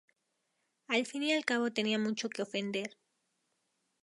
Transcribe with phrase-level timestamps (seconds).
[0.87, 2.97] Al fin y al cabo tenía mucho que ofrecer.